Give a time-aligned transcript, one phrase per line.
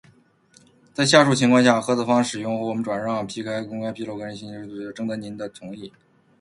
[0.95, 3.17] 在下述情况下，合作方使用，或我们转让、
[3.69, 5.93] 公开披露您的个人信息无需事先征得您的授权同意：